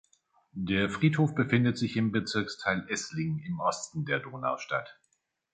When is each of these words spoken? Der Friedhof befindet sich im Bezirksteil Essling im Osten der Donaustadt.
Der 0.55 0.89
Friedhof 0.89 1.35
befindet 1.35 1.77
sich 1.77 1.95
im 1.95 2.11
Bezirksteil 2.11 2.87
Essling 2.89 3.37
im 3.45 3.59
Osten 3.59 4.03
der 4.03 4.19
Donaustadt. 4.19 4.99